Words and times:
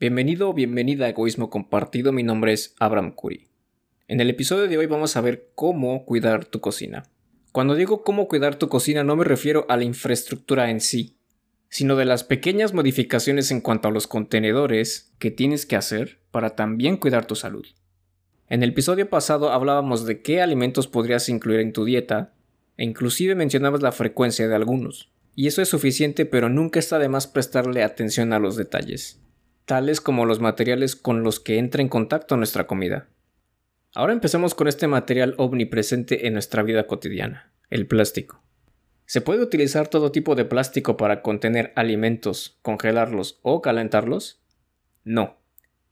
Bienvenido 0.00 0.48
o 0.48 0.54
bienvenida 0.54 1.06
a 1.06 1.08
Egoísmo 1.08 1.50
Compartido, 1.50 2.12
mi 2.12 2.22
nombre 2.22 2.52
es 2.52 2.76
Abraham 2.78 3.10
Curi. 3.10 3.48
En 4.06 4.20
el 4.20 4.30
episodio 4.30 4.68
de 4.68 4.78
hoy 4.78 4.86
vamos 4.86 5.16
a 5.16 5.20
ver 5.20 5.50
cómo 5.56 6.04
cuidar 6.04 6.44
tu 6.44 6.60
cocina. 6.60 7.10
Cuando 7.50 7.74
digo 7.74 8.04
cómo 8.04 8.28
cuidar 8.28 8.54
tu 8.54 8.68
cocina 8.68 9.02
no 9.02 9.16
me 9.16 9.24
refiero 9.24 9.66
a 9.68 9.76
la 9.76 9.82
infraestructura 9.82 10.70
en 10.70 10.80
sí, 10.80 11.16
sino 11.68 11.96
de 11.96 12.04
las 12.04 12.22
pequeñas 12.22 12.74
modificaciones 12.74 13.50
en 13.50 13.60
cuanto 13.60 13.88
a 13.88 13.90
los 13.90 14.06
contenedores 14.06 15.12
que 15.18 15.32
tienes 15.32 15.66
que 15.66 15.74
hacer 15.74 16.20
para 16.30 16.50
también 16.50 16.96
cuidar 16.96 17.26
tu 17.26 17.34
salud. 17.34 17.66
En 18.48 18.62
el 18.62 18.68
episodio 18.68 19.10
pasado 19.10 19.50
hablábamos 19.50 20.06
de 20.06 20.22
qué 20.22 20.40
alimentos 20.40 20.86
podrías 20.86 21.28
incluir 21.28 21.58
en 21.58 21.72
tu 21.72 21.84
dieta 21.84 22.34
e 22.76 22.84
inclusive 22.84 23.34
mencionabas 23.34 23.82
la 23.82 23.90
frecuencia 23.90 24.46
de 24.46 24.54
algunos. 24.54 25.10
Y 25.34 25.48
eso 25.48 25.60
es 25.60 25.68
suficiente 25.68 26.24
pero 26.24 26.48
nunca 26.48 26.78
está 26.78 27.00
de 27.00 27.08
más 27.08 27.26
prestarle 27.26 27.82
atención 27.82 28.32
a 28.32 28.38
los 28.38 28.54
detalles 28.54 29.20
tales 29.68 30.00
como 30.00 30.24
los 30.24 30.40
materiales 30.40 30.96
con 30.96 31.22
los 31.22 31.40
que 31.40 31.58
entra 31.58 31.82
en 31.82 31.90
contacto 31.90 32.38
nuestra 32.38 32.66
comida. 32.66 33.10
Ahora 33.94 34.14
empecemos 34.14 34.54
con 34.54 34.66
este 34.66 34.88
material 34.88 35.34
omnipresente 35.36 36.26
en 36.26 36.32
nuestra 36.32 36.62
vida 36.62 36.86
cotidiana, 36.86 37.52
el 37.68 37.86
plástico. 37.86 38.42
¿Se 39.04 39.20
puede 39.20 39.42
utilizar 39.42 39.86
todo 39.86 40.10
tipo 40.10 40.34
de 40.34 40.46
plástico 40.46 40.96
para 40.96 41.20
contener 41.20 41.74
alimentos, 41.76 42.58
congelarlos 42.62 43.40
o 43.42 43.60
calentarlos? 43.60 44.40
No, 45.04 45.36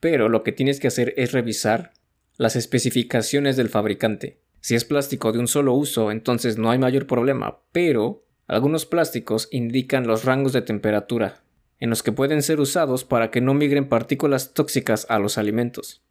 pero 0.00 0.30
lo 0.30 0.42
que 0.42 0.52
tienes 0.52 0.80
que 0.80 0.88
hacer 0.88 1.12
es 1.18 1.32
revisar 1.32 1.92
las 2.38 2.56
especificaciones 2.56 3.58
del 3.58 3.68
fabricante. 3.68 4.40
Si 4.60 4.74
es 4.74 4.86
plástico 4.86 5.32
de 5.32 5.38
un 5.38 5.48
solo 5.48 5.74
uso, 5.74 6.10
entonces 6.10 6.56
no 6.56 6.70
hay 6.70 6.78
mayor 6.78 7.06
problema, 7.06 7.58
pero 7.72 8.24
algunos 8.46 8.86
plásticos 8.86 9.48
indican 9.50 10.06
los 10.06 10.24
rangos 10.24 10.54
de 10.54 10.62
temperatura 10.62 11.42
en 11.80 11.90
los 11.90 12.02
que 12.02 12.12
pueden 12.12 12.42
ser 12.42 12.60
usados 12.60 13.04
para 13.04 13.30
que 13.30 13.40
no 13.40 13.54
migren 13.54 13.88
partículas 13.88 14.54
tóxicas 14.54 15.06
a 15.08 15.18
los 15.18 15.38
alimentos. 15.38 16.02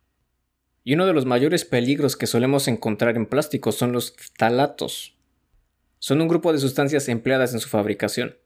Y 0.84 0.94
uno 0.94 1.08
de 1.08 1.14
los 1.14 1.26
mayores 1.26 1.66
peligros 1.66 2.16
que 2.16 2.28
solemos 2.28 2.68
encontrar 2.68 3.16
en 3.16 3.26
plástico 3.26 3.72
son 3.72 3.92
los 3.92 4.14
ftalatos. 4.16 5.18
Son 5.98 6.22
un 6.22 6.28
grupo 6.28 6.54
de 6.54 6.60
sustancias 6.60 7.10
empleadas 7.10 7.54
en 7.54 7.60
su 7.60 7.70
fabricación. 7.70 8.38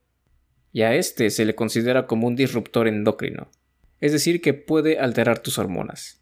Y 0.72 0.84
a 0.84 0.96
este 0.96 1.30
se 1.30 1.44
le 1.46 1.56
considera 1.56 2.08
como 2.08 2.28
un 2.28 2.36
disruptor 2.36 2.88
endocrino, 2.88 3.50
es 4.00 4.14
decir, 4.14 4.42
que 4.42 4.54
puede 4.54 5.00
alterar 5.00 5.40
tus 5.40 5.58
hormonas. 5.58 6.22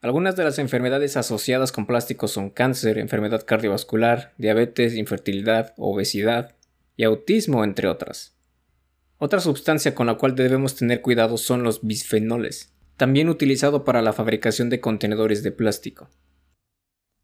Algunas 0.00 0.36
de 0.36 0.44
las 0.44 0.60
enfermedades 0.60 1.16
asociadas 1.16 1.72
con 1.72 1.86
plástico 1.86 2.28
son 2.28 2.50
cáncer, 2.50 2.98
enfermedad 2.98 3.44
cardiovascular, 3.44 4.34
diabetes, 4.38 4.94
infertilidad, 4.94 5.74
obesidad 5.76 6.54
y 6.96 7.02
autismo, 7.02 7.64
entre 7.64 7.88
otras. 7.88 8.37
Otra 9.18 9.40
sustancia 9.40 9.96
con 9.96 10.06
la 10.06 10.14
cual 10.14 10.36
debemos 10.36 10.76
tener 10.76 11.02
cuidado 11.02 11.38
son 11.38 11.64
los 11.64 11.84
bisfenoles, 11.84 12.72
también 12.96 13.28
utilizado 13.28 13.84
para 13.84 14.00
la 14.00 14.12
fabricación 14.12 14.70
de 14.70 14.80
contenedores 14.80 15.42
de 15.42 15.50
plástico. 15.50 16.08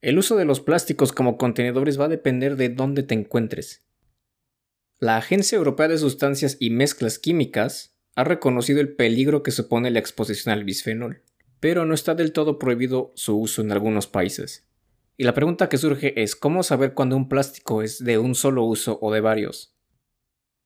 El 0.00 0.18
uso 0.18 0.36
de 0.36 0.44
los 0.44 0.60
plásticos 0.60 1.12
como 1.12 1.38
contenedores 1.38 1.98
va 1.98 2.06
a 2.06 2.08
depender 2.08 2.56
de 2.56 2.68
dónde 2.68 3.04
te 3.04 3.14
encuentres. 3.14 3.86
La 4.98 5.16
Agencia 5.16 5.56
Europea 5.56 5.86
de 5.86 5.98
Sustancias 5.98 6.56
y 6.58 6.70
Mezclas 6.70 7.20
Químicas 7.20 7.96
ha 8.16 8.24
reconocido 8.24 8.80
el 8.80 8.94
peligro 8.94 9.42
que 9.42 9.52
supone 9.52 9.90
la 9.90 10.00
exposición 10.00 10.52
al 10.52 10.64
bisfenol, 10.64 11.22
pero 11.60 11.84
no 11.86 11.94
está 11.94 12.14
del 12.14 12.32
todo 12.32 12.58
prohibido 12.58 13.12
su 13.14 13.38
uso 13.38 13.62
en 13.62 13.70
algunos 13.70 14.08
países. 14.08 14.68
Y 15.16 15.24
la 15.24 15.34
pregunta 15.34 15.68
que 15.68 15.78
surge 15.78 16.20
es 16.22 16.34
cómo 16.34 16.64
saber 16.64 16.92
cuándo 16.92 17.16
un 17.16 17.28
plástico 17.28 17.82
es 17.82 18.02
de 18.02 18.18
un 18.18 18.34
solo 18.34 18.64
uso 18.64 18.98
o 19.00 19.12
de 19.12 19.20
varios. 19.20 19.73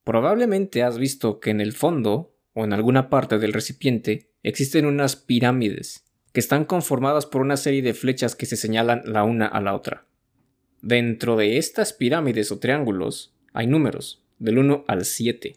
Probablemente 0.09 0.83
has 0.83 0.97
visto 0.97 1.39
que 1.39 1.51
en 1.51 1.61
el 1.61 1.75
fondo 1.75 2.34
o 2.55 2.64
en 2.64 2.73
alguna 2.73 3.11
parte 3.11 3.39
del 3.39 3.53
recipiente 3.53 4.31
existen 4.42 4.87
unas 4.87 5.17
pirámides 5.17 6.06
que 6.33 6.41
están 6.41 6.65
conformadas 6.65 7.27
por 7.27 7.42
una 7.42 7.59
serie 7.59 7.83
de 7.83 7.92
flechas 7.92 8.34
que 8.34 8.47
se 8.47 8.56
señalan 8.56 9.03
la 9.05 9.25
una 9.25 9.47
a 9.47 9.61
la 9.61 9.75
otra. 9.75 10.06
Dentro 10.81 11.37
de 11.37 11.59
estas 11.59 11.92
pirámides 11.92 12.50
o 12.50 12.59
triángulos 12.59 13.34
hay 13.53 13.66
números, 13.66 14.22
del 14.38 14.56
1 14.56 14.87
al 14.88 15.05
7. 15.05 15.56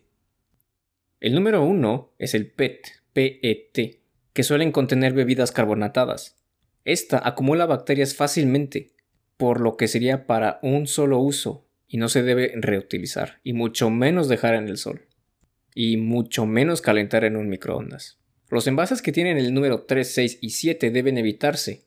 El 1.21 1.33
número 1.33 1.63
1 1.63 2.11
es 2.19 2.33
el 2.33 2.51
PET, 2.51 2.87
PET, 3.13 4.01
que 4.33 4.43
suelen 4.43 4.73
contener 4.73 5.13
bebidas 5.13 5.53
carbonatadas. 5.53 6.35
Esta 6.83 7.25
acumula 7.25 7.67
bacterias 7.67 8.15
fácilmente, 8.15 8.91
por 9.37 9.61
lo 9.61 9.77
que 9.77 9.87
sería 9.87 10.27
para 10.27 10.59
un 10.61 10.87
solo 10.87 11.19
uso 11.19 11.70
y 11.91 11.97
no 11.97 12.07
se 12.07 12.23
debe 12.23 12.53
reutilizar, 12.55 13.41
y 13.43 13.51
mucho 13.51 13.89
menos 13.89 14.29
dejar 14.29 14.55
en 14.55 14.69
el 14.69 14.77
sol, 14.77 15.01
y 15.75 15.97
mucho 15.97 16.45
menos 16.45 16.79
calentar 16.79 17.25
en 17.25 17.35
un 17.35 17.49
microondas. 17.49 18.17
Los 18.49 18.65
envases 18.65 19.01
que 19.01 19.11
tienen 19.11 19.37
el 19.37 19.53
número 19.53 19.81
3, 19.83 20.09
6 20.09 20.37
y 20.39 20.51
7 20.51 20.89
deben 20.89 21.17
evitarse, 21.17 21.83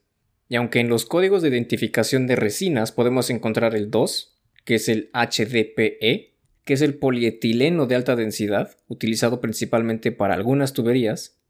y 0.47 0.57
aunque 0.57 0.79
en 0.79 0.89
los 0.89 1.07
códigos 1.07 1.41
de 1.41 1.49
identificación 1.49 2.27
de 2.27 2.35
resinas 2.35 2.91
podemos 2.91 3.31
encontrar 3.31 3.73
el 3.73 3.89
2, 3.89 4.37
que 4.63 4.75
es 4.75 4.89
el 4.89 5.09
HDPE, 5.11 6.35
que 6.63 6.73
es 6.73 6.81
el 6.83 6.99
polietileno 6.99 7.87
de 7.87 7.95
alta 7.95 8.15
densidad, 8.15 8.77
utilizado 8.87 9.41
principalmente 9.41 10.11
para 10.11 10.35
algunas 10.35 10.73
tuberías, 10.73 11.41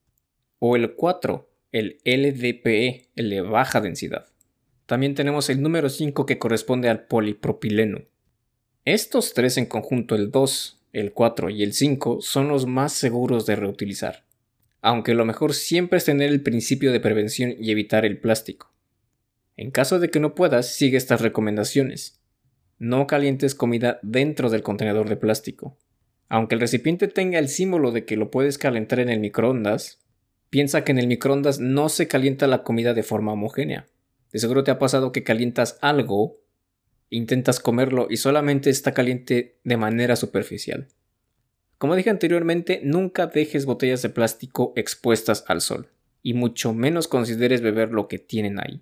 o 0.59 0.77
el 0.77 0.93
4, 0.93 1.49
el 1.73 1.97
LDPE, 2.05 3.09
el 3.17 3.29
de 3.29 3.41
baja 3.41 3.81
densidad. 3.81 4.27
También 4.85 5.13
tenemos 5.13 5.49
el 5.49 5.61
número 5.61 5.89
5 5.89 6.25
que 6.25 6.39
corresponde 6.39 6.87
al 6.87 7.05
polipropileno. 7.07 8.05
Estos 8.85 9.33
tres 9.33 9.57
en 9.57 9.65
conjunto, 9.65 10.13
el 10.13 10.29
2, 10.29 10.79
el 10.93 11.11
4 11.11 11.49
y 11.49 11.63
el 11.63 11.73
5, 11.73 12.21
son 12.21 12.49
los 12.49 12.67
más 12.67 12.93
seguros 12.93 13.47
de 13.47 13.55
reutilizar, 13.55 14.25
aunque 14.83 15.15
lo 15.15 15.25
mejor 15.25 15.55
siempre 15.55 15.97
es 15.97 16.05
tener 16.05 16.29
el 16.29 16.43
principio 16.43 16.91
de 16.91 16.99
prevención 16.99 17.55
y 17.59 17.71
evitar 17.71 18.05
el 18.05 18.19
plástico. 18.19 18.71
En 19.57 19.71
caso 19.71 19.97
de 19.97 20.11
que 20.11 20.19
no 20.19 20.35
puedas, 20.35 20.71
sigue 20.71 20.97
estas 20.97 21.21
recomendaciones. 21.21 22.21
No 22.77 23.07
calientes 23.07 23.55
comida 23.55 23.99
dentro 24.03 24.51
del 24.51 24.61
contenedor 24.61 25.09
de 25.09 25.17
plástico. 25.17 25.79
Aunque 26.29 26.53
el 26.53 26.61
recipiente 26.61 27.07
tenga 27.07 27.39
el 27.39 27.49
símbolo 27.49 27.91
de 27.91 28.05
que 28.05 28.17
lo 28.17 28.29
puedes 28.29 28.59
calentar 28.59 28.99
en 28.99 29.09
el 29.09 29.19
microondas, 29.19 29.99
piensa 30.51 30.83
que 30.83 30.91
en 30.91 30.99
el 30.99 31.07
microondas 31.07 31.59
no 31.59 31.89
se 31.89 32.07
calienta 32.07 32.45
la 32.45 32.61
comida 32.61 32.93
de 32.93 33.01
forma 33.01 33.33
homogénea. 33.33 33.87
De 34.31 34.37
seguro 34.37 34.63
te 34.63 34.69
ha 34.69 34.77
pasado 34.77 35.11
que 35.11 35.23
calientas 35.23 35.79
algo 35.81 36.44
intentas 37.09 37.59
comerlo 37.59 38.07
y 38.09 38.17
solamente 38.17 38.69
está 38.69 38.93
caliente 38.93 39.57
de 39.63 39.77
manera 39.77 40.15
superficial. 40.15 40.87
Como 41.77 41.95
dije 41.95 42.09
anteriormente, 42.09 42.81
nunca 42.83 43.27
dejes 43.27 43.65
botellas 43.65 44.01
de 44.01 44.09
plástico 44.09 44.73
expuestas 44.75 45.43
al 45.47 45.61
sol, 45.61 45.89
y 46.23 46.33
mucho 46.33 46.73
menos 46.73 47.07
consideres 47.07 47.61
beber 47.61 47.91
lo 47.91 48.07
que 48.07 48.17
tienen 48.17 48.59
ahí. 48.59 48.81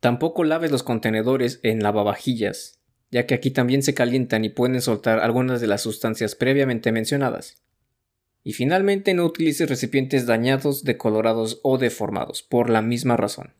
Tampoco 0.00 0.42
laves 0.42 0.72
los 0.72 0.82
contenedores 0.82 1.60
en 1.62 1.82
lavavajillas, 1.82 2.80
ya 3.12 3.26
que 3.26 3.34
aquí 3.34 3.50
también 3.52 3.82
se 3.82 3.94
calientan 3.94 4.44
y 4.44 4.48
pueden 4.48 4.80
soltar 4.80 5.20
algunas 5.20 5.60
de 5.60 5.68
las 5.68 5.82
sustancias 5.82 6.34
previamente 6.34 6.90
mencionadas. 6.90 7.62
Y 8.42 8.54
finalmente 8.54 9.14
no 9.14 9.24
utilices 9.24 9.68
recipientes 9.68 10.26
dañados, 10.26 10.82
decolorados 10.82 11.60
o 11.62 11.78
deformados, 11.78 12.42
por 12.42 12.70
la 12.70 12.82
misma 12.82 13.16
razón. 13.16 13.54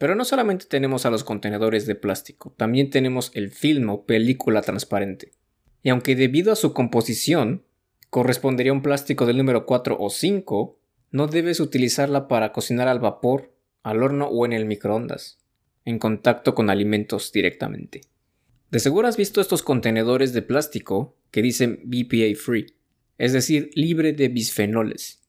Pero 0.00 0.14
no 0.14 0.24
solamente 0.24 0.64
tenemos 0.64 1.04
a 1.04 1.10
los 1.10 1.24
contenedores 1.24 1.84
de 1.84 1.94
plástico, 1.94 2.54
también 2.56 2.88
tenemos 2.88 3.30
el 3.34 3.50
film 3.50 3.90
o 3.90 4.06
película 4.06 4.62
transparente. 4.62 5.32
Y 5.82 5.90
aunque 5.90 6.16
debido 6.16 6.52
a 6.52 6.56
su 6.56 6.72
composición 6.72 7.66
correspondería 8.08 8.72
a 8.72 8.76
un 8.76 8.80
plástico 8.80 9.26
del 9.26 9.36
número 9.36 9.66
4 9.66 9.98
o 10.00 10.08
5, 10.08 10.78
no 11.10 11.26
debes 11.26 11.60
utilizarla 11.60 12.28
para 12.28 12.50
cocinar 12.50 12.88
al 12.88 12.98
vapor, 12.98 13.52
al 13.82 14.02
horno 14.02 14.28
o 14.28 14.46
en 14.46 14.54
el 14.54 14.64
microondas, 14.64 15.38
en 15.84 15.98
contacto 15.98 16.54
con 16.54 16.70
alimentos 16.70 17.30
directamente. 17.30 18.00
De 18.70 18.80
seguro 18.80 19.06
has 19.06 19.18
visto 19.18 19.42
estos 19.42 19.62
contenedores 19.62 20.32
de 20.32 20.40
plástico 20.40 21.14
que 21.30 21.42
dicen 21.42 21.82
BPA 21.84 22.40
free, 22.42 22.74
es 23.18 23.34
decir, 23.34 23.70
libre 23.74 24.14
de 24.14 24.28
bisfenoles. 24.28 25.19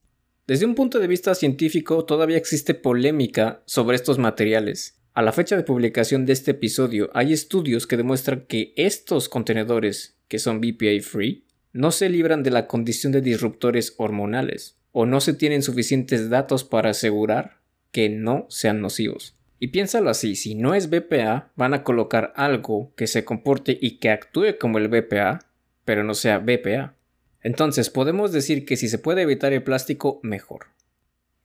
Desde 0.44 0.66
un 0.66 0.74
punto 0.74 0.98
de 0.98 1.06
vista 1.06 1.36
científico, 1.36 2.04
todavía 2.04 2.36
existe 2.36 2.74
polémica 2.74 3.62
sobre 3.64 3.94
estos 3.94 4.18
materiales. 4.18 4.98
A 5.14 5.22
la 5.22 5.30
fecha 5.30 5.56
de 5.56 5.62
publicación 5.62 6.26
de 6.26 6.32
este 6.32 6.50
episodio, 6.50 7.10
hay 7.14 7.32
estudios 7.32 7.86
que 7.86 7.96
demuestran 7.96 8.46
que 8.48 8.72
estos 8.76 9.28
contenedores, 9.28 10.16
que 10.26 10.40
son 10.40 10.60
BPA 10.60 11.00
free, 11.00 11.44
no 11.72 11.92
se 11.92 12.08
libran 12.08 12.42
de 12.42 12.50
la 12.50 12.66
condición 12.66 13.12
de 13.12 13.20
disruptores 13.20 13.94
hormonales, 13.98 14.78
o 14.90 15.06
no 15.06 15.20
se 15.20 15.32
tienen 15.32 15.62
suficientes 15.62 16.28
datos 16.28 16.64
para 16.64 16.90
asegurar 16.90 17.60
que 17.92 18.08
no 18.08 18.46
sean 18.48 18.80
nocivos. 18.80 19.36
Y 19.60 19.68
piénsalo 19.68 20.10
así, 20.10 20.34
si 20.34 20.56
no 20.56 20.74
es 20.74 20.90
BPA, 20.90 21.52
van 21.54 21.72
a 21.72 21.84
colocar 21.84 22.32
algo 22.34 22.92
que 22.96 23.06
se 23.06 23.24
comporte 23.24 23.78
y 23.80 23.98
que 23.98 24.10
actúe 24.10 24.58
como 24.58 24.78
el 24.78 24.88
BPA, 24.88 25.38
pero 25.84 26.02
no 26.02 26.14
sea 26.14 26.38
BPA. 26.38 26.96
Entonces 27.42 27.90
podemos 27.90 28.32
decir 28.32 28.64
que 28.64 28.76
si 28.76 28.88
se 28.88 28.98
puede 28.98 29.22
evitar 29.22 29.52
el 29.52 29.62
plástico, 29.62 30.20
mejor. 30.22 30.66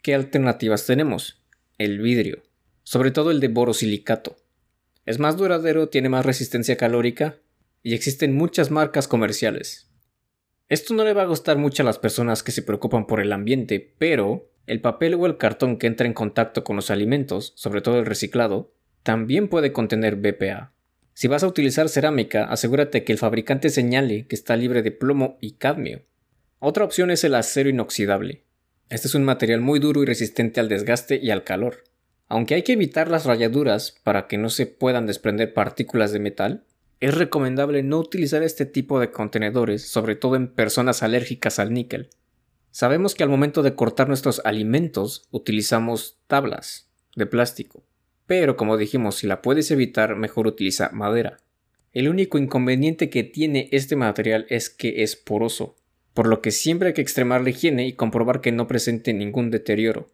¿Qué 0.03 0.13
alternativas 0.13 0.85
tenemos? 0.85 1.41
El 1.77 1.99
vidrio, 1.99 2.43
sobre 2.83 3.11
todo 3.11 3.31
el 3.31 3.39
de 3.39 3.47
borosilicato. 3.47 4.37
Es 5.05 5.19
más 5.19 5.37
duradero, 5.37 5.89
tiene 5.89 6.09
más 6.09 6.25
resistencia 6.25 6.77
calórica 6.77 7.37
y 7.81 7.93
existen 7.93 8.35
muchas 8.35 8.71
marcas 8.71 9.07
comerciales. 9.07 9.89
Esto 10.69 10.93
no 10.93 11.03
le 11.05 11.13
va 11.13 11.21
a 11.21 11.27
gustar 11.27 11.57
mucho 11.57 11.81
a 11.81 11.85
las 11.85 11.97
personas 11.97 12.43
que 12.43 12.51
se 12.51 12.61
preocupan 12.61 13.07
por 13.07 13.21
el 13.21 13.31
ambiente, 13.31 13.95
pero 13.97 14.51
El 14.67 14.81
papel 14.81 15.13
o 15.13 15.25
el 15.25 15.37
cartón 15.37 15.77
que 15.77 15.87
entra 15.87 16.05
en 16.05 16.13
contacto 16.13 16.65
con 16.65 16.75
los 16.75 16.91
alimentos, 16.91 17.53
sobre 17.55 17.79
todo 17.81 17.99
el 17.99 18.05
reciclado, 18.05 18.73
también 19.01 19.47
puede 19.47 19.71
contener 19.71 20.17
BPA. 20.17 20.73
Si 21.19 21.27
vas 21.27 21.41
a 21.41 21.47
utilizar 21.47 21.89
cerámica, 21.89 22.43
asegúrate 22.43 23.03
que 23.03 23.11
el 23.11 23.17
fabricante 23.17 23.71
señale 23.71 24.27
que 24.27 24.35
está 24.35 24.55
libre 24.55 24.83
de 24.83 24.91
plomo 24.91 25.39
y 25.41 25.53
cadmio. 25.53 26.03
Otra 26.59 26.85
opción 26.85 27.09
es 27.09 27.23
el 27.23 27.33
acero 27.33 27.69
inoxidable. 27.69 28.43
Este 28.89 29.07
es 29.07 29.15
un 29.15 29.23
material 29.23 29.59
muy 29.59 29.79
duro 29.79 30.03
y 30.03 30.05
resistente 30.05 30.59
al 30.59 30.69
desgaste 30.69 31.19
y 31.19 31.31
al 31.31 31.43
calor. 31.43 31.85
Aunque 32.27 32.53
hay 32.53 32.61
que 32.61 32.73
evitar 32.73 33.09
las 33.09 33.25
rayaduras 33.25 33.95
para 34.03 34.27
que 34.27 34.37
no 34.37 34.51
se 34.51 34.67
puedan 34.67 35.07
desprender 35.07 35.55
partículas 35.55 36.11
de 36.11 36.19
metal, 36.19 36.65
es 36.99 37.15
recomendable 37.15 37.81
no 37.81 37.97
utilizar 37.97 38.43
este 38.43 38.67
tipo 38.67 38.99
de 38.99 39.09
contenedores, 39.09 39.89
sobre 39.89 40.15
todo 40.15 40.35
en 40.35 40.53
personas 40.53 41.01
alérgicas 41.01 41.57
al 41.57 41.73
níquel. 41.73 42.11
Sabemos 42.69 43.15
que 43.15 43.23
al 43.23 43.29
momento 43.29 43.63
de 43.63 43.73
cortar 43.73 44.07
nuestros 44.07 44.39
alimentos 44.45 45.27
utilizamos 45.31 46.19
tablas 46.27 46.91
de 47.15 47.25
plástico, 47.25 47.83
pero 48.27 48.57
como 48.57 48.77
dijimos, 48.77 49.15
si 49.15 49.27
la 49.27 49.41
puedes 49.41 49.71
evitar, 49.71 50.15
mejor 50.15 50.45
utiliza 50.45 50.91
madera. 50.93 51.37
El 51.93 52.09
único 52.09 52.37
inconveniente 52.37 53.09
que 53.09 53.23
tiene 53.23 53.69
este 53.71 53.95
material 53.95 54.45
es 54.49 54.69
que 54.69 55.01
es 55.01 55.15
poroso, 55.15 55.77
por 56.13 56.27
lo 56.27 56.41
que 56.41 56.51
siempre 56.51 56.89
hay 56.89 56.93
que 56.93 57.01
extremar 57.01 57.41
la 57.41 57.49
higiene 57.49 57.87
y 57.87 57.93
comprobar 57.93 58.41
que 58.41 58.51
no 58.51 58.67
presente 58.67 59.13
ningún 59.13 59.49
deterioro. 59.49 60.07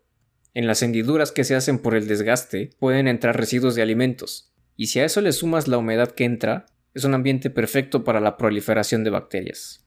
En 0.53 0.67
las 0.67 0.83
hendiduras 0.83 1.31
que 1.31 1.43
se 1.43 1.55
hacen 1.55 1.79
por 1.79 1.95
el 1.95 2.07
desgaste 2.07 2.69
pueden 2.77 3.07
entrar 3.07 3.35
residuos 3.35 3.73
de 3.73 3.81
alimentos, 3.81 4.53
y 4.77 4.87
si 4.87 4.99
a 4.99 5.05
eso 5.05 5.19
le 5.19 5.31
sumas 5.31 5.67
la 5.67 5.79
humedad 5.79 6.11
que 6.11 6.25
entra, 6.25 6.67
es 6.93 7.03
un 7.03 7.15
ambiente 7.15 7.49
perfecto 7.49 8.03
para 8.03 8.19
la 8.19 8.37
proliferación 8.37 9.03
de 9.03 9.09
bacterias. 9.09 9.85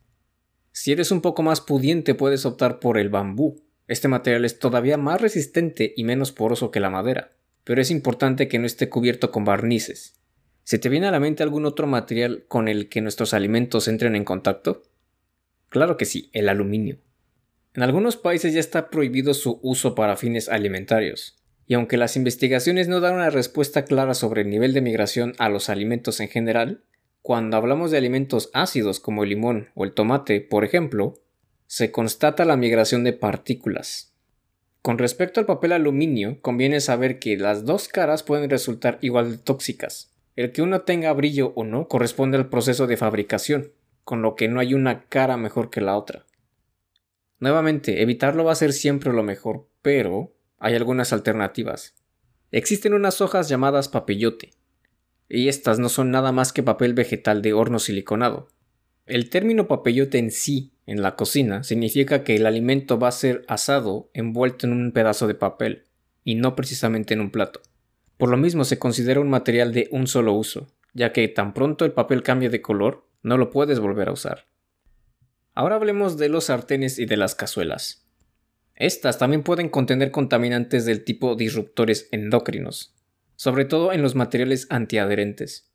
Si 0.73 0.93
eres 0.93 1.13
un 1.13 1.21
poco 1.21 1.43
más 1.43 1.61
pudiente 1.61 2.15
puedes 2.15 2.45
optar 2.45 2.81
por 2.81 2.99
el 2.99 3.09
bambú. 3.09 3.63
Este 3.89 4.09
material 4.09 4.45
es 4.45 4.59
todavía 4.59 4.99
más 4.99 5.21
resistente 5.21 5.95
y 5.97 6.03
menos 6.05 6.33
poroso 6.33 6.73
que 6.73 6.81
la 6.81 6.91
madera, 6.91 7.31
pero 7.67 7.83
es 7.83 7.91
importante 7.91 8.47
que 8.47 8.61
no 8.61 8.67
esté 8.67 8.89
cubierto 8.89 9.33
con 9.33 9.45
barnices. 9.45 10.15
¿Se 10.63 10.79
te 10.79 10.89
viene 10.89 11.09
a 11.09 11.11
la 11.11 11.19
mente 11.19 11.43
algún 11.43 11.67
otro 11.67 11.89
material 11.89 12.45
con 12.47 12.69
el 12.69 12.89
que 12.89 13.01
nuestros 13.01 13.35
alimentos 13.35 13.89
entren 13.89 14.15
en 14.15 14.25
contacto? 14.25 14.85
Claro 15.69 15.97
que 15.97 16.05
sí, 16.05 16.31
el 16.33 16.49
aluminio. 16.49 16.99
En 17.75 17.83
algunos 17.83 18.17
países 18.17 18.55
ya 18.55 18.61
está 18.61 18.89
prohibido 18.89 19.35
su 19.35 19.59
uso 19.65 19.97
para 19.97 20.17
fines 20.17 20.49
alimentarios, 20.49 21.43
y 21.67 21.75
aunque 21.75 21.97
las 21.97 22.15
investigaciones 22.15 22.87
no 22.87 23.01
dan 23.01 23.17
una 23.17 23.31
respuesta 23.31 23.85
clara 23.85 24.15
sobre 24.15 24.43
el 24.43 24.49
nivel 24.49 24.73
de 24.73 24.81
migración 24.81 25.33
a 25.39 25.49
los 25.49 25.69
alimentos 25.69 26.21
en 26.21 26.29
general, 26.29 26.85
cuando 27.21 27.57
hablamos 27.57 27.91
de 27.91 27.99
alimentos 27.99 28.49
ácidos 28.55 29.01
como 29.01 29.25
el 29.25 29.31
limón 29.31 29.71
o 29.75 29.85
el 29.85 29.93
tomate, 29.93 30.41
por 30.41 30.65
ejemplo, 30.65 31.21
se 31.67 31.91
constata 31.91 32.45
la 32.45 32.57
migración 32.57 33.03
de 33.03 33.13
partículas. 33.13 34.16
Con 34.87 34.99
respecto 34.99 35.41
al 35.41 35.47
papel 35.47 35.73
aluminio, 35.73 36.41
conviene 36.43 36.79
saber 36.79 37.19
que 37.19 37.37
las 37.37 37.65
dos 37.65 37.89
caras 37.89 38.23
pueden 38.23 38.49
resultar 38.49 38.99
igual 39.01 39.33
de 39.33 39.39
tóxicas. 39.39 40.15
El 40.37 40.53
que 40.53 40.63
uno 40.63 40.83
tenga 40.83 41.13
brillo 41.13 41.53
o 41.57 41.65
no 41.65 41.89
corresponde 41.89 42.37
al 42.37 42.49
proceso 42.49 42.87
de 42.87 42.97
fabricación, 42.97 43.73
con 44.05 44.23
lo 44.23 44.37
que 44.37 44.47
no 44.47 44.61
hay 44.61 44.75
una 44.75 45.07
cara 45.07 45.37
mejor 45.37 45.71
que 45.71 45.81
la 45.81 45.97
otra. 45.97 46.25
Nuevamente, 47.41 48.01
evitarlo 48.01 48.45
va 48.45 48.53
a 48.53 48.55
ser 48.55 48.73
siempre 48.73 49.13
lo 49.13 49.25
mejor, 49.25 49.67
pero 49.83 50.37
hay 50.61 50.77
algunas 50.77 51.13
alternativas. 51.13 51.97
Existen 52.53 52.95
unas 52.95 53.21
hojas 53.21 53.49
llamadas 53.49 53.89
papillote, 53.89 54.53
y 55.29 55.49
estas 55.49 55.81
no 55.81 55.89
son 55.89 56.13
nada 56.13 56.31
más 56.31 56.53
que 56.53 56.63
papel 56.63 56.95
vegetal 56.95 57.43
de 57.43 57.55
horno 57.55 57.81
siliconado. 57.81 58.51
El 59.05 59.31
término 59.31 59.67
papillote 59.67 60.19
en 60.19 60.31
sí, 60.31 60.76
en 60.87 61.03
la 61.03 61.17
cocina, 61.17 61.65
significa 61.65 62.23
que 62.25 62.37
el 62.37 62.47
alimento 62.47 62.99
va 62.99 63.09
a 63.09 63.13
ser 63.13 63.45
asado 63.49 64.09
envuelto 64.15 64.67
en 64.67 64.73
un 64.73 64.93
pedazo 64.93 65.27
de 65.27 65.35
papel, 65.35 65.85
y 66.25 66.37
no 66.37 66.57
precisamente 66.57 67.15
en 67.15 67.21
un 67.21 67.31
plato. 67.31 67.61
Por 68.17 68.31
lo 68.31 68.37
mismo 68.37 68.65
se 68.65 68.79
considera 68.79 69.21
un 69.21 69.29
material 69.29 69.73
de 69.73 69.89
un 69.91 70.07
solo 70.07 70.33
uso, 70.33 70.69
ya 70.95 71.13
que 71.13 71.29
tan 71.29 71.53
pronto 71.53 71.85
el 71.85 71.93
papel 71.93 72.23
cambia 72.23 72.49
de 72.49 72.63
color, 72.63 73.07
no 73.23 73.37
lo 73.37 73.51
puedes 73.51 73.81
volver 73.81 74.09
a 74.09 74.13
usar. 74.13 74.47
Ahora 75.55 75.77
hablemos 75.77 76.17
de 76.19 76.29
los 76.29 76.45
sartenes 76.45 76.99
y 76.99 77.07
de 77.07 77.17
las 77.17 77.35
cazuelas. 77.35 78.07
Estas 78.75 79.19
también 79.19 79.43
pueden 79.43 79.69
contener 79.69 80.11
contaminantes 80.11 80.85
del 80.85 81.03
tipo 81.05 81.35
disruptores 81.35 82.09
endocrinos, 82.13 82.95
sobre 83.35 83.65
todo 83.65 83.93
en 83.93 84.03
los 84.03 84.15
materiales 84.15 84.67
antiadherentes. 84.71 85.73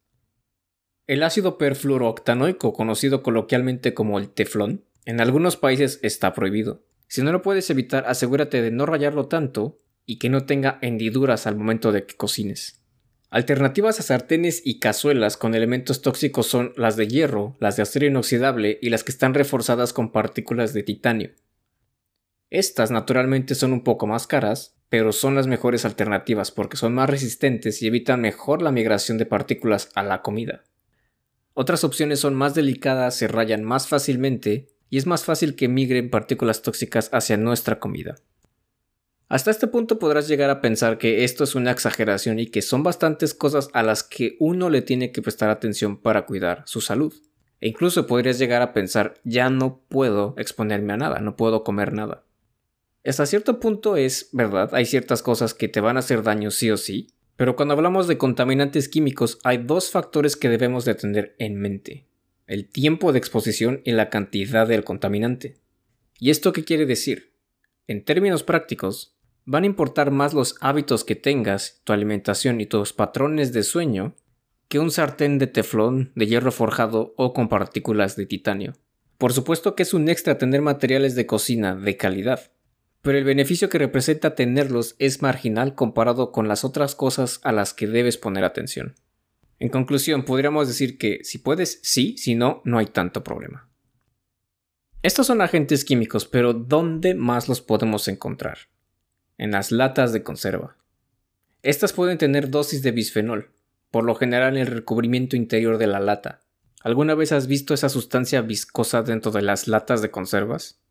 El 1.07 1.23
ácido 1.23 1.57
perfluorooctanoico, 1.57 2.73
conocido 2.73 3.23
coloquialmente 3.23 3.93
como 3.93 4.19
el 4.19 4.29
teflón, 4.29 4.85
en 5.05 5.21
algunos 5.21 5.57
países 5.57 5.99
está 6.03 6.33
prohibido. 6.33 6.83
Si 7.07 7.21
no 7.21 7.31
lo 7.31 7.41
puedes 7.41 7.69
evitar, 7.69 8.05
asegúrate 8.07 8.61
de 8.61 8.71
no 8.71 8.85
rayarlo 8.85 9.27
tanto 9.27 9.81
y 10.05 10.17
que 10.17 10.29
no 10.29 10.45
tenga 10.45 10.79
hendiduras 10.81 11.47
al 11.47 11.55
momento 11.55 11.91
de 11.91 12.05
que 12.05 12.15
cocines. 12.15 12.81
Alternativas 13.29 13.99
a 13.99 14.03
sartenes 14.03 14.61
y 14.65 14.79
cazuelas 14.79 15.37
con 15.37 15.55
elementos 15.55 16.01
tóxicos 16.01 16.47
son 16.47 16.73
las 16.75 16.97
de 16.97 17.07
hierro, 17.07 17.55
las 17.59 17.77
de 17.77 17.83
acero 17.83 18.05
inoxidable 18.05 18.77
y 18.81 18.89
las 18.89 19.03
que 19.03 19.11
están 19.11 19.33
reforzadas 19.33 19.93
con 19.93 20.11
partículas 20.11 20.73
de 20.73 20.83
titanio. 20.83 21.31
Estas 22.49 22.91
naturalmente 22.91 23.55
son 23.55 23.71
un 23.71 23.85
poco 23.85 24.07
más 24.07 24.27
caras, 24.27 24.75
pero 24.89 25.13
son 25.13 25.35
las 25.35 25.47
mejores 25.47 25.85
alternativas 25.85 26.51
porque 26.51 26.75
son 26.75 26.93
más 26.93 27.09
resistentes 27.09 27.81
y 27.81 27.87
evitan 27.87 28.19
mejor 28.19 28.61
la 28.61 28.73
migración 28.73 29.17
de 29.17 29.25
partículas 29.25 29.89
a 29.95 30.03
la 30.03 30.21
comida. 30.21 30.63
Otras 31.53 31.85
opciones 31.85 32.19
son 32.19 32.35
más 32.35 32.53
delicadas, 32.53 33.15
se 33.15 33.29
rayan 33.29 33.63
más 33.63 33.87
fácilmente 33.87 34.67
y 34.91 34.97
es 34.97 35.07
más 35.07 35.23
fácil 35.23 35.55
que 35.55 35.67
migren 35.67 36.11
partículas 36.11 36.61
tóxicas 36.61 37.09
hacia 37.13 37.37
nuestra 37.37 37.79
comida. 37.79 38.17
Hasta 39.29 39.49
este 39.49 39.67
punto 39.67 39.97
podrás 39.97 40.27
llegar 40.27 40.49
a 40.49 40.59
pensar 40.59 40.97
que 40.97 41.23
esto 41.23 41.45
es 41.45 41.55
una 41.55 41.71
exageración 41.71 42.37
y 42.37 42.47
que 42.47 42.61
son 42.61 42.83
bastantes 42.83 43.33
cosas 43.33 43.69
a 43.71 43.81
las 43.81 44.03
que 44.03 44.35
uno 44.39 44.69
le 44.69 44.81
tiene 44.81 45.13
que 45.13 45.21
prestar 45.21 45.49
atención 45.49 45.97
para 45.97 46.25
cuidar 46.25 46.63
su 46.65 46.81
salud. 46.81 47.13
E 47.61 47.69
incluso 47.69 48.05
podrías 48.05 48.37
llegar 48.37 48.61
a 48.61 48.73
pensar, 48.73 49.13
ya 49.23 49.49
no 49.49 49.81
puedo 49.87 50.35
exponerme 50.37 50.91
a 50.91 50.97
nada, 50.97 51.19
no 51.19 51.37
puedo 51.37 51.63
comer 51.63 51.93
nada. 51.93 52.25
Hasta 53.05 53.25
cierto 53.25 53.61
punto 53.61 53.95
es 53.95 54.27
verdad, 54.33 54.71
hay 54.73 54.85
ciertas 54.85 55.23
cosas 55.23 55.53
que 55.53 55.69
te 55.69 55.79
van 55.79 55.95
a 55.95 56.01
hacer 56.01 56.21
daño 56.21 56.51
sí 56.51 56.69
o 56.69 56.75
sí, 56.75 57.07
pero 57.37 57.55
cuando 57.55 57.73
hablamos 57.73 58.09
de 58.09 58.17
contaminantes 58.17 58.89
químicos 58.89 59.39
hay 59.45 59.59
dos 59.59 59.89
factores 59.89 60.35
que 60.35 60.49
debemos 60.49 60.83
de 60.83 60.95
tener 60.95 61.35
en 61.39 61.55
mente, 61.55 62.10
el 62.51 62.67
tiempo 62.67 63.13
de 63.13 63.17
exposición 63.17 63.79
y 63.85 63.93
la 63.93 64.09
cantidad 64.09 64.67
del 64.67 64.83
contaminante. 64.83 65.55
¿Y 66.19 66.31
esto 66.31 66.51
qué 66.51 66.65
quiere 66.65 66.85
decir? 66.85 67.31
En 67.87 68.03
términos 68.03 68.43
prácticos, 68.43 69.15
van 69.45 69.63
a 69.63 69.67
importar 69.67 70.11
más 70.11 70.33
los 70.33 70.57
hábitos 70.59 71.05
que 71.05 71.15
tengas, 71.15 71.79
tu 71.85 71.93
alimentación 71.93 72.59
y 72.59 72.65
tus 72.65 72.91
patrones 72.91 73.53
de 73.53 73.63
sueño, 73.63 74.17
que 74.67 74.79
un 74.79 74.91
sartén 74.91 75.39
de 75.39 75.47
teflón, 75.47 76.11
de 76.13 76.27
hierro 76.27 76.51
forjado 76.51 77.13
o 77.15 77.31
con 77.31 77.47
partículas 77.47 78.17
de 78.17 78.25
titanio. 78.25 78.73
Por 79.17 79.31
supuesto 79.31 79.73
que 79.73 79.83
es 79.83 79.93
un 79.93 80.09
extra 80.09 80.37
tener 80.37 80.61
materiales 80.61 81.15
de 81.15 81.25
cocina 81.25 81.77
de 81.77 81.95
calidad, 81.95 82.51
pero 83.01 83.17
el 83.17 83.23
beneficio 83.23 83.69
que 83.69 83.77
representa 83.77 84.35
tenerlos 84.35 84.97
es 84.99 85.21
marginal 85.21 85.73
comparado 85.73 86.33
con 86.33 86.49
las 86.49 86.65
otras 86.65 86.95
cosas 86.95 87.39
a 87.43 87.53
las 87.53 87.73
que 87.73 87.87
debes 87.87 88.17
poner 88.17 88.43
atención. 88.43 88.95
En 89.61 89.69
conclusión, 89.69 90.25
podríamos 90.25 90.67
decir 90.67 90.97
que 90.97 91.19
si 91.23 91.37
puedes, 91.37 91.79
sí, 91.83 92.17
si 92.17 92.33
no, 92.33 92.63
no 92.65 92.79
hay 92.79 92.87
tanto 92.87 93.23
problema. 93.23 93.69
Estos 95.03 95.27
son 95.27 95.39
agentes 95.39 95.85
químicos, 95.85 96.25
pero 96.25 96.55
¿dónde 96.55 97.13
más 97.13 97.47
los 97.47 97.61
podemos 97.61 98.07
encontrar? 98.07 98.57
En 99.37 99.51
las 99.51 99.71
latas 99.71 100.13
de 100.13 100.23
conserva. 100.23 100.77
Estas 101.61 101.93
pueden 101.93 102.17
tener 102.17 102.49
dosis 102.49 102.81
de 102.81 102.91
bisfenol, 102.91 103.51
por 103.91 104.03
lo 104.03 104.15
general 104.15 104.57
en 104.57 104.63
el 104.63 104.67
recubrimiento 104.67 105.35
interior 105.35 105.77
de 105.77 105.85
la 105.85 105.99
lata. 105.99 106.41
¿Alguna 106.81 107.13
vez 107.13 107.31
has 107.31 107.45
visto 107.45 107.75
esa 107.75 107.89
sustancia 107.89 108.41
viscosa 108.41 109.03
dentro 109.03 109.29
de 109.31 109.43
las 109.43 109.67
latas 109.67 110.01
de 110.01 110.09
conservas? 110.09 110.81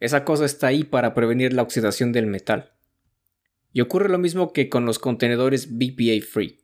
Esa 0.00 0.24
cosa 0.24 0.46
está 0.46 0.68
ahí 0.68 0.82
para 0.82 1.12
prevenir 1.12 1.52
la 1.52 1.60
oxidación 1.60 2.10
del 2.12 2.26
metal. 2.26 2.72
Y 3.70 3.82
ocurre 3.82 4.08
lo 4.08 4.16
mismo 4.16 4.54
que 4.54 4.70
con 4.70 4.86
los 4.86 4.98
contenedores 4.98 5.76
BPA 5.76 6.24
Free. 6.26 6.61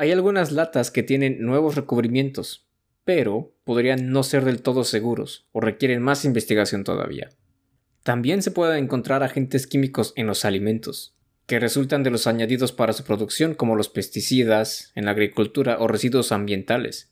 Hay 0.00 0.12
algunas 0.12 0.52
latas 0.52 0.92
que 0.92 1.02
tienen 1.02 1.44
nuevos 1.44 1.74
recubrimientos, 1.74 2.68
pero 3.04 3.52
podrían 3.64 4.12
no 4.12 4.22
ser 4.22 4.44
del 4.44 4.62
todo 4.62 4.84
seguros 4.84 5.48
o 5.50 5.60
requieren 5.60 6.00
más 6.00 6.24
investigación 6.24 6.84
todavía. 6.84 7.30
También 8.04 8.40
se 8.42 8.52
pueden 8.52 8.84
encontrar 8.84 9.24
agentes 9.24 9.66
químicos 9.66 10.12
en 10.14 10.28
los 10.28 10.44
alimentos, 10.44 11.16
que 11.46 11.58
resultan 11.58 12.04
de 12.04 12.10
los 12.10 12.28
añadidos 12.28 12.70
para 12.70 12.92
su 12.92 13.02
producción 13.02 13.54
como 13.54 13.74
los 13.74 13.88
pesticidas, 13.88 14.92
en 14.94 15.04
la 15.06 15.10
agricultura 15.10 15.78
o 15.80 15.88
residuos 15.88 16.30
ambientales. 16.30 17.10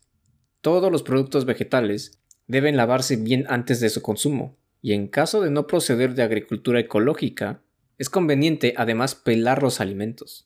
Todos 0.60 0.92
los 0.92 1.02
productos 1.02 1.44
vegetales 1.44 2.20
deben 2.46 2.76
lavarse 2.76 3.16
bien 3.16 3.46
antes 3.48 3.80
de 3.80 3.90
su 3.90 4.00
consumo, 4.00 4.58
y 4.80 4.92
en 4.92 5.08
caso 5.08 5.40
de 5.40 5.50
no 5.50 5.66
proceder 5.66 6.14
de 6.14 6.22
agricultura 6.22 6.78
ecológica, 6.78 7.62
es 7.98 8.10
conveniente 8.10 8.74
además 8.76 9.16
pelar 9.16 9.60
los 9.64 9.80
alimentos. 9.80 10.45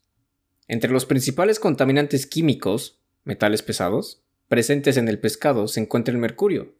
Entre 0.70 0.92
los 0.92 1.04
principales 1.04 1.58
contaminantes 1.58 2.28
químicos, 2.28 3.00
metales 3.24 3.60
pesados, 3.60 4.22
presentes 4.46 4.96
en 4.98 5.08
el 5.08 5.18
pescado 5.18 5.66
se 5.66 5.80
encuentra 5.80 6.14
el 6.14 6.20
mercurio, 6.20 6.76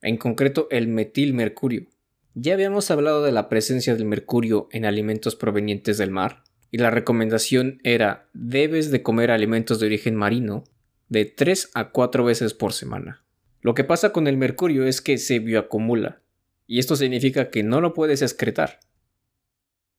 en 0.00 0.16
concreto 0.16 0.66
el 0.72 0.88
metilmercurio. 0.88 1.86
Ya 2.34 2.54
habíamos 2.54 2.90
hablado 2.90 3.22
de 3.22 3.30
la 3.30 3.48
presencia 3.48 3.94
del 3.94 4.06
mercurio 4.06 4.68
en 4.72 4.84
alimentos 4.84 5.36
provenientes 5.36 5.98
del 5.98 6.10
mar, 6.10 6.42
y 6.72 6.78
la 6.78 6.90
recomendación 6.90 7.78
era 7.84 8.28
debes 8.32 8.90
de 8.90 9.04
comer 9.04 9.30
alimentos 9.30 9.78
de 9.78 9.86
origen 9.86 10.16
marino 10.16 10.64
de 11.08 11.24
3 11.24 11.70
a 11.74 11.92
4 11.92 12.24
veces 12.24 12.54
por 12.54 12.72
semana. 12.72 13.24
Lo 13.60 13.74
que 13.74 13.84
pasa 13.84 14.10
con 14.10 14.26
el 14.26 14.36
mercurio 14.36 14.84
es 14.84 15.00
que 15.00 15.16
se 15.18 15.38
bioacumula, 15.38 16.22
y 16.66 16.80
esto 16.80 16.96
significa 16.96 17.50
que 17.50 17.62
no 17.62 17.80
lo 17.80 17.94
puedes 17.94 18.20
excretar. 18.20 18.80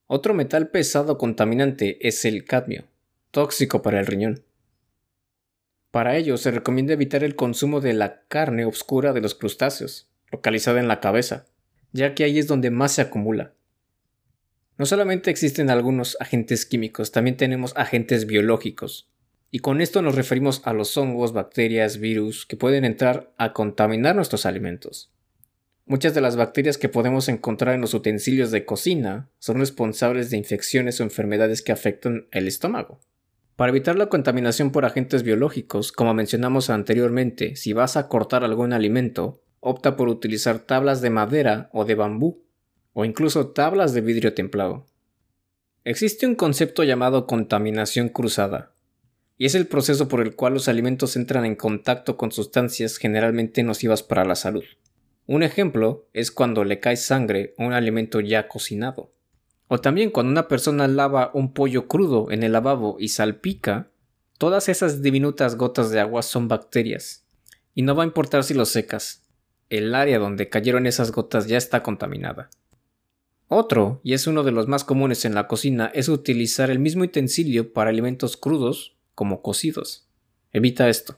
Otro 0.08 0.34
metal 0.34 0.72
pesado 0.72 1.18
contaminante 1.18 2.06
es 2.06 2.26
el 2.26 2.44
cadmio, 2.44 2.84
tóxico 3.34 3.82
para 3.82 4.00
el 4.00 4.06
riñón. 4.06 4.44
Para 5.90 6.16
ello 6.18 6.38
se 6.38 6.52
recomienda 6.52 6.94
evitar 6.94 7.24
el 7.24 7.36
consumo 7.36 7.82
de 7.82 7.94
la 7.94 8.22
carne 8.28 8.64
oscura 8.64 9.12
de 9.12 9.22
los 9.22 9.34
crustáceos, 9.34 10.08
localizada 10.32 10.80
en 10.80 10.88
la 10.88 11.00
cabeza, 11.00 11.46
ya 11.94 12.14
que 12.14 12.26
ahí 12.26 12.38
es 12.38 12.46
donde 12.46 12.70
más 12.70 12.92
se 12.92 13.02
acumula. 13.02 13.56
No 14.78 14.86
solamente 14.86 15.32
existen 15.32 15.72
algunos 15.72 16.16
agentes 16.20 16.68
químicos, 16.68 17.12
también 17.12 17.36
tenemos 17.36 17.74
agentes 17.76 18.28
biológicos. 18.28 19.10
Y 19.50 19.60
con 19.60 19.82
esto 19.82 20.04
nos 20.04 20.14
referimos 20.14 20.62
a 20.66 20.74
los 20.74 20.96
hongos, 20.96 21.34
bacterias, 21.34 21.98
virus 21.98 22.46
que 22.46 22.56
pueden 22.56 22.86
entrar 22.86 23.34
a 23.40 23.52
contaminar 23.52 24.16
nuestros 24.16 24.46
alimentos. 24.46 25.12
Muchas 25.88 26.14
de 26.14 26.22
las 26.22 26.36
bacterias 26.36 26.78
que 26.78 26.88
podemos 26.88 27.28
encontrar 27.30 27.74
en 27.74 27.82
los 27.82 27.96
utensilios 27.96 28.52
de 28.52 28.64
cocina 28.64 29.32
son 29.40 29.58
responsables 29.58 30.30
de 30.30 30.38
infecciones 30.38 31.00
o 31.00 31.04
enfermedades 31.04 31.64
que 31.64 31.72
afectan 31.72 32.28
el 32.32 32.48
estómago. 32.48 33.00
Para 33.56 33.70
evitar 33.70 33.96
la 33.98 34.08
contaminación 34.08 34.72
por 34.72 34.86
agentes 34.86 35.24
biológicos, 35.24 35.92
como 35.92 36.14
mencionamos 36.14 36.70
anteriormente, 36.70 37.56
si 37.56 37.74
vas 37.74 37.98
a 37.98 38.08
cortar 38.08 38.44
algún 38.44 38.74
alimento, 38.74 39.42
opta 39.60 39.96
por 39.96 40.10
utilizar 40.10 40.60
tablas 40.60 41.02
de 41.02 41.12
madera 41.12 41.70
o 41.72 41.86
de 41.86 41.96
bambú 41.96 42.44
o 42.94 43.06
incluso 43.06 43.48
tablas 43.48 43.94
de 43.94 44.02
vidrio 44.02 44.34
templado. 44.34 44.86
Existe 45.84 46.26
un 46.26 46.36
concepto 46.36 46.84
llamado 46.84 47.28
contaminación 47.28 48.10
cruzada, 48.10 48.72
y 49.38 49.46
es 49.46 49.56
el 49.56 49.68
proceso 49.68 50.08
por 50.08 50.22
el 50.22 50.36
cual 50.36 50.54
los 50.54 50.68
alimentos 50.68 51.16
entran 51.16 51.46
en 51.46 51.56
contacto 51.56 52.18
con 52.18 52.32
sustancias 52.32 52.98
generalmente 52.98 53.64
nocivas 53.64 54.04
para 54.04 54.26
la 54.26 54.36
salud. 54.36 54.64
Un 55.26 55.44
ejemplo 55.44 56.08
es 56.14 56.32
cuando 56.32 56.64
le 56.64 56.80
cae 56.80 56.98
sangre 56.98 57.54
a 57.58 57.64
un 57.64 57.74
alimento 57.74 58.20
ya 58.20 58.48
cocinado. 58.48 59.12
O 59.74 59.80
también 59.80 60.12
cuando 60.12 60.32
una 60.32 60.48
persona 60.48 60.88
lava 60.88 61.32
un 61.34 61.52
pollo 61.52 61.88
crudo 61.88 62.30
en 62.30 62.44
el 62.44 62.52
lavabo 62.52 62.98
y 63.00 63.08
salpica, 63.08 63.90
todas 64.38 64.70
esas 64.70 65.02
diminutas 65.02 65.56
gotas 65.56 65.90
de 65.90 66.00
agua 66.00 66.22
son 66.22 66.48
bacterias. 66.48 67.26
Y 67.74 67.82
no 67.82 67.96
va 67.96 68.04
a 68.04 68.06
importar 68.06 68.44
si 68.44 68.54
lo 68.54 68.66
secas, 68.66 69.26
el 69.72 69.96
área 69.96 70.20
donde 70.20 70.48
cayeron 70.48 70.86
esas 70.86 71.12
gotas 71.12 71.48
ya 71.48 71.58
está 71.58 71.82
contaminada. 71.82 72.52
Otro, 73.48 74.00
y 74.04 74.14
es 74.14 74.28
uno 74.28 74.44
de 74.44 74.52
los 74.52 74.68
más 74.68 74.84
comunes 74.84 75.26
en 75.26 75.34
la 75.34 75.48
cocina, 75.48 75.90
es 75.96 76.08
utilizar 76.08 76.70
el 76.70 76.78
mismo 76.78 77.06
utensilio 77.06 77.74
para 77.74 77.90
alimentos 77.90 78.38
crudos 78.38 78.96
como 79.16 79.42
cocidos. 79.42 80.08
Evita 80.52 80.88
esto. 80.88 81.16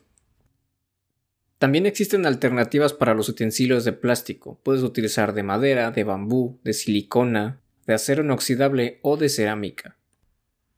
También 1.58 1.86
existen 1.86 2.26
alternativas 2.26 2.94
para 2.94 3.16
los 3.16 3.28
utensilios 3.28 3.84
de 3.84 3.92
plástico. 3.92 4.62
Puedes 4.64 4.82
utilizar 4.82 5.34
de 5.34 5.44
madera, 5.44 5.92
de 5.92 6.06
bambú, 6.06 6.58
de 6.64 6.72
silicona, 6.72 7.60
de 7.86 7.94
acero 7.94 8.24
inoxidable 8.24 9.00
o 9.02 9.18
de 9.18 9.30
cerámica. 9.30 9.98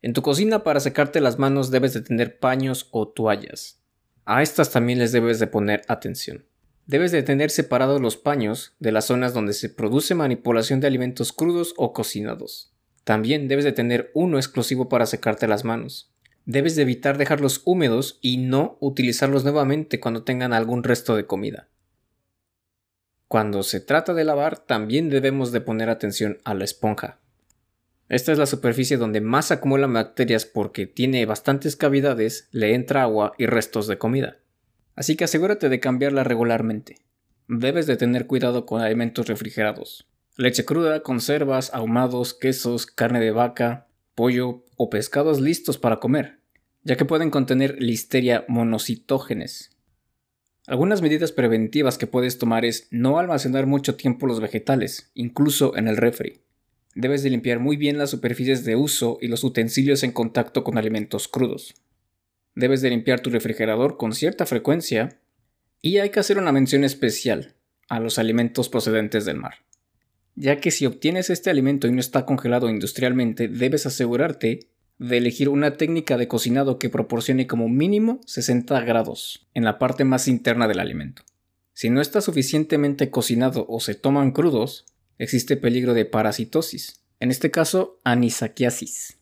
En 0.01 0.13
tu 0.13 0.21
cocina 0.21 0.63
para 0.63 0.79
secarte 0.79 1.21
las 1.21 1.39
manos 1.39 1.71
debes 1.71 1.93
de 1.93 2.01
tener 2.01 2.39
paños 2.39 2.87
o 2.91 3.07
toallas. 3.07 3.81
A 4.25 4.43
estas 4.43 4.71
también 4.71 4.99
les 4.99 5.11
debes 5.11 5.39
de 5.39 5.47
poner 5.47 5.81
atención. 5.87 6.45
Debes 6.85 7.11
de 7.11 7.23
tener 7.23 7.49
separados 7.49 7.99
los 7.99 8.15
paños 8.15 8.73
de 8.79 8.91
las 8.91 9.05
zonas 9.05 9.33
donde 9.33 9.53
se 9.53 9.69
produce 9.69 10.15
manipulación 10.15 10.79
de 10.79 10.87
alimentos 10.87 11.33
crudos 11.33 11.73
o 11.77 11.91
cocinados. 11.93 12.71
También 13.03 13.47
debes 13.47 13.65
de 13.65 13.71
tener 13.71 14.11
uno 14.13 14.37
exclusivo 14.37 14.87
para 14.87 15.05
secarte 15.05 15.47
las 15.47 15.63
manos. 15.65 16.11
Debes 16.45 16.75
de 16.75 16.83
evitar 16.83 17.17
dejarlos 17.17 17.61
húmedos 17.65 18.19
y 18.21 18.37
no 18.37 18.77
utilizarlos 18.79 19.43
nuevamente 19.43 19.99
cuando 19.99 20.23
tengan 20.23 20.53
algún 20.53 20.83
resto 20.83 21.15
de 21.15 21.25
comida. 21.25 21.67
Cuando 23.27 23.63
se 23.63 23.79
trata 23.79 24.13
de 24.13 24.23
lavar, 24.23 24.59
también 24.59 25.09
debemos 25.09 25.51
de 25.51 25.61
poner 25.61 25.89
atención 25.89 26.37
a 26.43 26.53
la 26.53 26.63
esponja. 26.63 27.19
Esta 28.09 28.31
es 28.31 28.37
la 28.37 28.45
superficie 28.45 28.97
donde 28.97 29.21
más 29.21 29.51
acumulan 29.51 29.93
bacterias 29.93 30.45
porque 30.45 30.87
tiene 30.87 31.25
bastantes 31.25 31.75
cavidades, 31.75 32.47
le 32.51 32.73
entra 32.73 33.03
agua 33.03 33.33
y 33.37 33.45
restos 33.47 33.87
de 33.87 33.97
comida 33.97 34.37
así 34.97 35.15
que 35.15 35.23
asegúrate 35.23 35.69
de 35.69 35.79
cambiarla 35.79 36.25
regularmente. 36.25 36.97
Debes 37.47 37.87
de 37.87 37.95
tener 37.95 38.27
cuidado 38.27 38.65
con 38.65 38.81
alimentos 38.81 39.27
refrigerados. 39.27 40.09
Leche 40.35 40.65
cruda, 40.65 41.01
conservas, 41.01 41.73
ahumados, 41.73 42.33
quesos, 42.33 42.87
carne 42.87 43.21
de 43.21 43.31
vaca, 43.31 43.87
pollo 44.15 44.65
o 44.75 44.89
pescados 44.89 45.39
listos 45.39 45.77
para 45.77 45.97
comer, 45.97 46.39
ya 46.83 46.97
que 46.97 47.05
pueden 47.05 47.29
contener 47.29 47.81
listeria 47.81 48.43
monocitógenes. 48.47 49.76
Algunas 50.67 51.01
medidas 51.01 51.31
preventivas 51.31 51.97
que 51.97 52.05
puedes 52.05 52.37
tomar 52.37 52.63
es 52.63 52.87
no 52.91 53.17
almacenar 53.17 53.65
mucho 53.65 53.95
tiempo 53.95 54.27
los 54.27 54.39
vegetales, 54.39 55.09
incluso 55.15 55.75
en 55.75 55.87
el 55.87 55.97
refri. 55.97 56.41
Debes 56.93 57.23
de 57.23 57.31
limpiar 57.31 57.57
muy 57.59 57.77
bien 57.77 57.97
las 57.97 58.11
superficies 58.11 58.63
de 58.65 58.75
uso 58.75 59.17
y 59.21 59.27
los 59.27 59.43
utensilios 59.43 60.03
en 60.03 60.11
contacto 60.11 60.63
con 60.63 60.77
alimentos 60.77 61.27
crudos 61.27 61.73
debes 62.57 62.81
de 62.81 62.89
limpiar 62.89 63.19
tu 63.19 63.29
refrigerador 63.29 63.97
con 63.97 64.13
cierta 64.13 64.47
frecuencia 64.47 65.21
y 65.79 65.99
hay 65.99 66.09
que 66.09 66.19
hacer 66.19 66.39
una 66.39 66.51
mención 66.51 66.83
especial 66.83 67.53
a 67.87 67.99
los 67.99 68.17
alimentos 68.17 68.67
procedentes 68.67 69.25
del 69.25 69.37
mar. 69.37 69.53
Ya 70.33 70.59
que 70.59 70.71
si 70.71 70.87
obtienes 70.87 71.29
este 71.29 71.51
alimento 71.51 71.87
y 71.87 71.91
no 71.91 71.99
está 71.99 72.25
congelado 72.25 72.67
industrialmente, 72.69 73.47
debes 73.47 73.85
asegurarte 73.85 74.71
de 74.99 75.17
elegir 75.17 75.49
una 75.49 75.77
técnica 75.77 76.17
de 76.17 76.27
cocinado 76.27 76.79
que 76.79 76.89
proporcione 76.89 77.47
como 77.47 77.69
mínimo 77.69 78.21
60 78.25 78.79
grados 78.81 79.47
en 79.53 79.63
la 79.63 79.77
parte 79.77 80.03
más 80.03 80.27
interna 80.27 80.67
del 80.67 80.79
alimento. 80.79 81.23
Si 81.73 81.89
no 81.89 82.01
está 82.01 82.21
suficientemente 82.21 83.11
cocinado 83.11 83.65
o 83.69 83.79
se 83.79 83.93
toman 83.93 84.31
crudos, 84.31 84.85
existe 85.19 85.57
peligro 85.57 85.93
de 85.93 86.05
parasitosis, 86.05 87.03
en 87.19 87.29
este 87.29 87.51
caso 87.51 87.99
anisakiasis. 88.03 89.17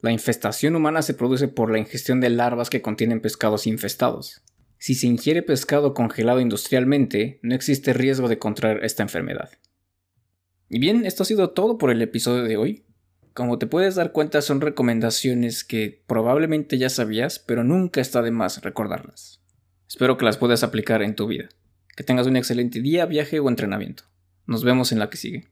La 0.00 0.12
infestación 0.12 0.76
humana 0.76 1.02
se 1.02 1.14
produce 1.14 1.48
por 1.48 1.70
la 1.70 1.78
ingestión 1.78 2.20
de 2.20 2.30
larvas 2.30 2.70
que 2.70 2.82
contienen 2.82 3.20
pescados 3.20 3.66
infestados. 3.66 4.42
Si 4.78 4.94
se 4.94 5.06
ingiere 5.06 5.42
pescado 5.42 5.94
congelado 5.94 6.40
industrialmente, 6.40 7.38
no 7.42 7.54
existe 7.54 7.92
riesgo 7.92 8.28
de 8.28 8.38
contraer 8.38 8.84
esta 8.84 9.04
enfermedad. 9.04 9.50
Y 10.68 10.80
bien, 10.80 11.04
esto 11.04 11.22
ha 11.22 11.26
sido 11.26 11.50
todo 11.50 11.78
por 11.78 11.90
el 11.90 12.02
episodio 12.02 12.42
de 12.42 12.56
hoy. 12.56 12.84
Como 13.34 13.58
te 13.58 13.66
puedes 13.66 13.94
dar 13.94 14.12
cuenta, 14.12 14.42
son 14.42 14.60
recomendaciones 14.60 15.64
que 15.64 16.02
probablemente 16.06 16.76
ya 16.76 16.90
sabías, 16.90 17.38
pero 17.38 17.64
nunca 17.64 18.00
está 18.00 18.20
de 18.20 18.30
más 18.30 18.62
recordarlas. 18.62 19.40
Espero 19.88 20.18
que 20.18 20.24
las 20.24 20.36
puedas 20.36 20.62
aplicar 20.62 21.02
en 21.02 21.16
tu 21.16 21.26
vida. 21.26 21.48
Que 21.96 22.04
tengas 22.04 22.26
un 22.26 22.36
excelente 22.36 22.80
día, 22.80 23.06
viaje 23.06 23.40
o 23.40 23.48
entrenamiento. 23.48 24.04
Nos 24.46 24.64
vemos 24.64 24.92
en 24.92 24.98
la 24.98 25.08
que 25.08 25.16
sigue. 25.16 25.48